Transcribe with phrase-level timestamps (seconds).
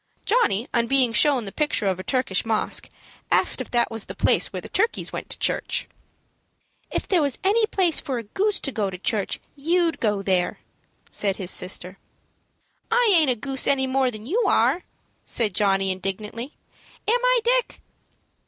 [0.25, 2.89] Johnny, on being shown the picture of a Turkish mosque,
[3.31, 5.87] asked if that was the place where the turkeys went to church.
[6.89, 10.57] "If there was any place for a goose to go to church, you'd go there,"
[11.11, 11.99] said his sister.
[12.89, 14.83] "I aint a goose any more than you are,"
[15.23, 16.55] said Johnny, indignantly;
[17.07, 17.79] "am I, Dick?"